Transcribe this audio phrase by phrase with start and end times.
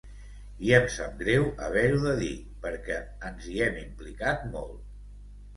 [0.67, 2.31] I em sap greu haver-ho de dir
[2.65, 2.97] perquè
[3.29, 4.85] ens hi hem implicat molt.